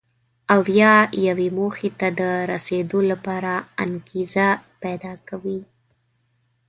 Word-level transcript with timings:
او 0.53 0.61
یا 0.79 0.93
یوې 1.27 1.47
موخې 1.57 1.89
ته 1.99 2.07
د 2.19 2.21
رسېدو 2.51 2.99
لپاره 3.11 3.53
انګېزه 3.83 4.47
پیدا 4.81 5.13
کوي. 5.27 5.59